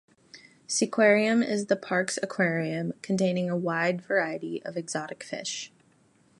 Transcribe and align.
SeaQuarium 0.67 1.47
is 1.47 1.67
the 1.67 1.75
park's 1.75 2.17
aquarium, 2.23 2.91
containing 3.03 3.51
a 3.51 3.55
wide 3.55 4.01
variety 4.01 4.59
of 4.65 4.75
exotic 4.75 5.21
fish. 5.23 5.71